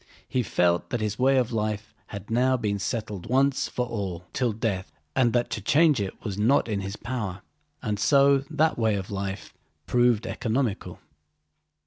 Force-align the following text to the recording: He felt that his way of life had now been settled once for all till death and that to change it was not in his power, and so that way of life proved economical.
He 0.27 0.41
felt 0.41 0.89
that 0.89 0.99
his 0.99 1.19
way 1.19 1.37
of 1.37 1.51
life 1.51 1.93
had 2.07 2.31
now 2.31 2.57
been 2.57 2.79
settled 2.79 3.29
once 3.29 3.67
for 3.69 3.85
all 3.85 4.25
till 4.33 4.51
death 4.51 4.91
and 5.15 5.31
that 5.33 5.51
to 5.51 5.61
change 5.61 6.01
it 6.01 6.25
was 6.25 6.39
not 6.39 6.67
in 6.67 6.81
his 6.81 6.95
power, 6.95 7.43
and 7.83 7.99
so 7.99 8.39
that 8.49 8.79
way 8.79 8.95
of 8.95 9.11
life 9.11 9.53
proved 9.85 10.25
economical. 10.25 10.97